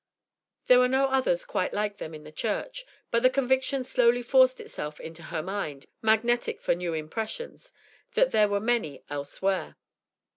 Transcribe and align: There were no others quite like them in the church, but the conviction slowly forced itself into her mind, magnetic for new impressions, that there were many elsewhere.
There 0.65 0.79
were 0.79 0.87
no 0.87 1.09
others 1.09 1.45
quite 1.45 1.75
like 1.75 1.97
them 1.99 2.15
in 2.15 2.23
the 2.23 2.31
church, 2.31 2.87
but 3.11 3.21
the 3.21 3.29
conviction 3.29 3.83
slowly 3.83 4.23
forced 4.23 4.59
itself 4.59 4.99
into 4.99 5.21
her 5.21 5.43
mind, 5.43 5.85
magnetic 6.01 6.59
for 6.59 6.73
new 6.73 6.95
impressions, 6.95 7.71
that 8.15 8.31
there 8.31 8.47
were 8.49 8.59
many 8.59 9.03
elsewhere. 9.11 9.77